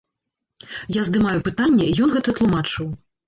Я 0.99 1.03
здымаю 1.09 1.43
пытанне, 1.47 1.91
ён 2.05 2.09
гэта 2.17 2.35
тлумачыў. 2.39 2.91